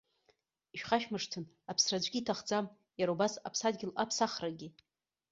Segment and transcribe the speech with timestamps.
[0.75, 2.65] Ишәхашәмыршҭын аԥсра аӡәгьы иҭахӡам,
[2.99, 4.67] иара убас аԥсадгьыл аԥсахрагьы.